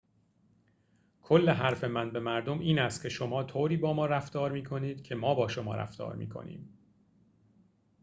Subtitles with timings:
[1.21, 5.15] کل حرف من به مردم این است که شما طوری با ما رفتار می‌کنید که
[5.15, 6.77] ما با شما رفتار می‌کنیم